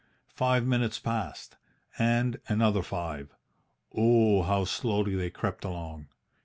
Five 0.33 0.65
minutes 0.65 0.97
passed, 0.97 1.57
and 1.99 2.39
another 2.47 2.81
five. 2.81 3.35
Oh, 3.93 4.41
how 4.41 4.65
slowly 4.65 5.13
they 5.15 5.29
crept 5.29 5.63
along! 5.63 6.07